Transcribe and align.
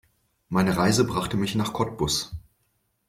Meine 0.49 0.77
Reise 0.77 1.05
brachte 1.05 1.37
mich 1.37 1.53
nach 1.53 1.73
Cottbus 1.73 2.31